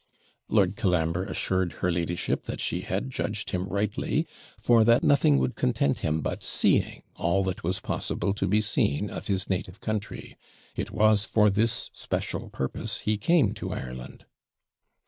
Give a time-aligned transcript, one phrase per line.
[0.49, 4.25] Lord Colambre assured her ladyship that she had judged him rightly,
[4.57, 9.11] for, that nothing would content him but seeing all that was possible to be seen
[9.11, 10.35] of his native country.
[10.75, 14.25] It was for this special purpose he came to Ireland.